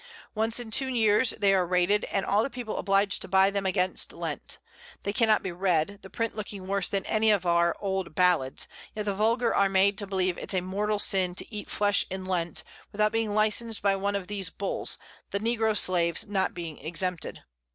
[0.33, 3.67] Once in two Years they are rated, and all the People obliged to buy them
[3.67, 4.57] against Lent;
[5.03, 9.05] they cannot be read, the Print looking worse than any of our old Ballads, yet
[9.05, 13.11] the Vulgar are made believe it's a mortal Sin to eat Flesh in Lent, without
[13.11, 14.97] being licensed by one of these Bulls,
[15.29, 17.43] the Negro Slaves not being exempted.